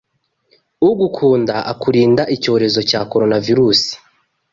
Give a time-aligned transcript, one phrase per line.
[0.89, 3.93] Ugukunda akurinda icyorezo cya coronavirusi